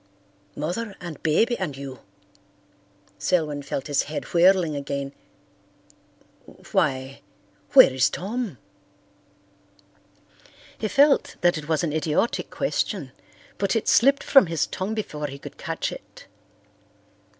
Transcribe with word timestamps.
"Mother 0.55 0.95
and 0.99 1.21
Baby 1.21 1.55
and 1.59 1.77
you!" 1.77 1.99
Selwyn 3.19 3.61
felt 3.61 3.85
his 3.85 4.01
head 4.09 4.25
whirling 4.33 4.75
again. 4.75 5.13
"Why, 6.71 7.21
where 7.73 7.93
is 7.93 8.09
Tom?" 8.09 8.57
He 10.75 10.87
felt 10.87 11.35
that 11.41 11.55
it 11.55 11.69
was 11.69 11.83
an 11.83 11.93
idiotic 11.93 12.49
question, 12.49 13.11
but 13.59 13.75
it 13.75 13.87
slipped 13.87 14.23
from 14.23 14.47
his 14.47 14.65
tongue 14.65 14.95
before 14.95 15.27
he 15.27 15.37
could 15.37 15.59
catch 15.59 15.91
it. 15.91 16.25